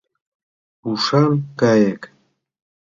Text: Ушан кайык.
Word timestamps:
Ушан 0.89 1.31
кайык. 1.59 2.01